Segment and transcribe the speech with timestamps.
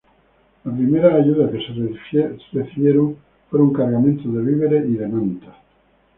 [0.63, 3.17] Las primeras ayudas que se recibieron
[3.51, 5.55] fueron cargamentos de víveres y de mantas.